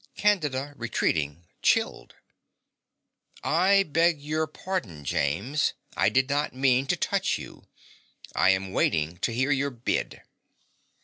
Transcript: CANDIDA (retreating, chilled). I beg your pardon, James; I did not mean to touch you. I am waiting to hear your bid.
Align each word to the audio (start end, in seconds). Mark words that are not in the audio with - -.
CANDIDA 0.17 0.73
(retreating, 0.77 1.45
chilled). 1.61 2.15
I 3.43 3.83
beg 3.83 4.19
your 4.19 4.47
pardon, 4.47 5.05
James; 5.05 5.73
I 5.95 6.09
did 6.09 6.27
not 6.27 6.55
mean 6.55 6.87
to 6.87 6.95
touch 6.97 7.37
you. 7.37 7.67
I 8.33 8.49
am 8.49 8.73
waiting 8.73 9.17
to 9.19 9.31
hear 9.31 9.51
your 9.51 9.69
bid. 9.69 10.23